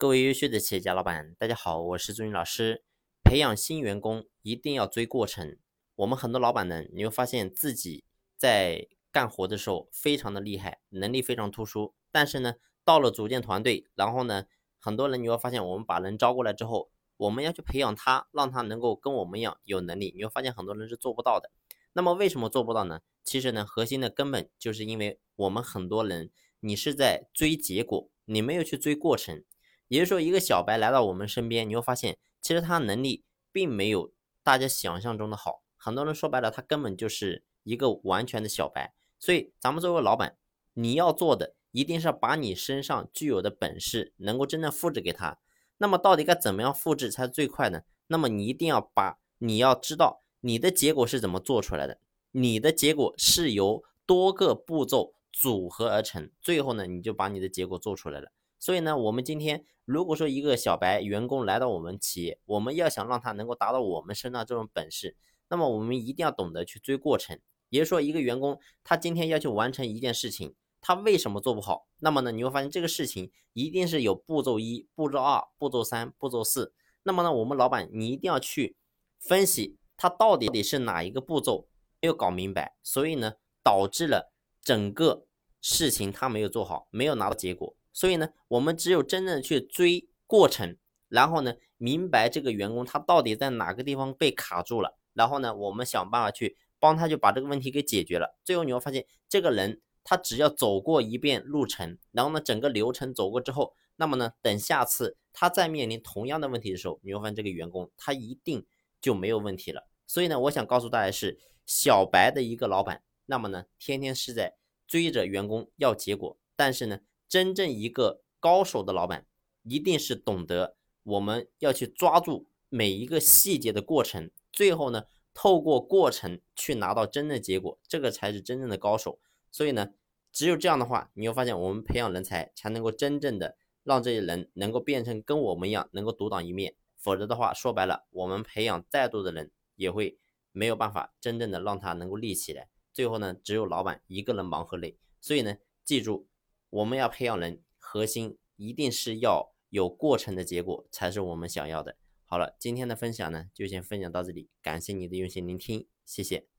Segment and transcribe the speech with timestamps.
[0.00, 2.84] 各位优秀的企业家老板，大家好，我是朱云老师。
[3.24, 5.56] 培养新员工一定要追过程。
[5.96, 8.04] 我们很多老板呢，你会发现自己
[8.36, 14.44] 在干活的时候非常的厉害，能力非常突出，但是呢，到了组建团队，然后呢，
[14.78, 21.50] 很多人你会发现，我们把人招过来之后，我们要去培养他，让他能够跟我们一样有能力，你会发现很多人是做不到的。
[21.94, 23.00] 那么为什么做不到呢？
[23.24, 26.30] 其实呢，核心的根本就是因为我们很多人，
[26.60, 29.42] 你是在追结果，你没有去追过程。
[29.88, 35.62] 也就是说，一个小白来到我们身边，你会发现，其实他能力并没有大家想象中的好。
[35.76, 38.94] 很多人说白了，他根本就是一个完全的小白。
[39.18, 40.36] 所以，咱们作为老板，
[40.74, 45.38] 你要做的一定是把你身上具有的本事能够真正复制给他。
[45.78, 47.82] 那么，到底该怎么样复制才是最快呢？
[48.08, 52.00] 那么，你一定要把你要知道你的结果是怎么做出来的。
[52.32, 58.30] 你的结果是由多个步骤组合而成，最后呢，你就把你的结果做出来了。
[58.58, 65.16] 所以呢，我们今天如果说一个小白员工来到我们企业，我们要想让他能够达到我们身上这种本事，
[65.48, 67.38] 那么我们一定要懂得去追过程。
[67.70, 71.86] 也就是说，一个员工他今天要去完成一件事情，他为什么做不好？
[71.98, 76.72] 那么呢，你会发现这个事情一定是有步骤一、步骤二、步骤三、步骤四。
[77.02, 78.76] 那么呢，我们老板你一定要去
[79.18, 81.68] 分析他到底得是哪一个步骤
[82.00, 85.26] 没有搞明白，所以呢，导致了整个
[85.60, 87.74] 事情他没有做好，没有拿到结果。
[87.98, 90.76] 所以呢，我们只有真正去追过程，
[91.08, 98.38] 然后呢，明白这个员工他到底在哪个地方被卡住了，然后呢，我们想办法去帮他，就把这个问题给解决了。
[98.44, 108.64] 最后你会发现，这个人他只要走过一遍路程，然后呢，整个流程走过之后，那么呢，等下次他再面临同样的问题的时候，你会发现这个员工他一定
[109.00, 109.88] 就没有问题了。
[110.06, 114.54] 所以呢，我想告诉大家是小白的一个老板，那么呢，天天是在
[114.86, 117.00] 追着员工要结果，但是呢。
[117.28, 119.26] 真正一个高手的老板，
[119.64, 129.18] 一定是懂得我们要去抓住每一个细节的过程，最后呢，透过过程去拿到真正结果，这个才是真正的高手。
[129.50, 129.92] 所以呢，
[130.32, 136.74] 只有这样的话，你会发现我们培养人才才能够真正的让这些人能够变成跟我们一样能够独当一面。
[136.96, 140.18] 否则的话，说白了，我们培养再多的人，也会
[140.52, 142.68] 没有办法真正的让他能够立起来。
[142.92, 144.96] 最后呢，只有老板一个人忙和累。
[145.20, 146.26] 所以呢，记住。
[146.70, 151.96] 我们要培养人，核心一定是要有过程的结果，才是我们想要的。
[152.24, 156.57] 好了，今天的分享呢，就先分享到这里，感谢你的用心聆听，谢谢。